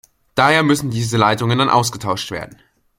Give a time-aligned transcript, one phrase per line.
[0.33, 2.57] Daher müssen diese Leitungen dann ausgetauscht werden.